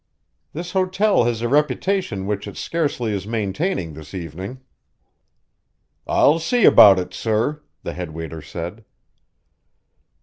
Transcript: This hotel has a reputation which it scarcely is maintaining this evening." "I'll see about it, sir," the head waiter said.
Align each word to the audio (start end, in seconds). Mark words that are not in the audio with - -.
This 0.53 0.71
hotel 0.71 1.25
has 1.25 1.43
a 1.43 1.47
reputation 1.47 2.25
which 2.25 2.47
it 2.47 2.57
scarcely 2.57 3.11
is 3.13 3.27
maintaining 3.27 3.93
this 3.93 4.15
evening." 4.15 4.61
"I'll 6.07 6.39
see 6.39 6.65
about 6.65 6.97
it, 6.97 7.13
sir," 7.13 7.61
the 7.83 7.93
head 7.93 8.09
waiter 8.09 8.41
said. 8.41 8.83